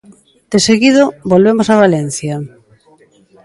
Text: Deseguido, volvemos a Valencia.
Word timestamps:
Deseguido, 0.53 1.03
volvemos 1.31 1.67
a 1.69 1.79
Valencia. 1.83 2.35